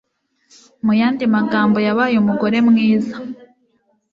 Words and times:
Mu 0.85 0.93
yandi 0.99 1.23
magambo, 1.35 1.77
yabaye 1.87 2.15
umugore 2.19 2.57
mwiza. 2.67 3.15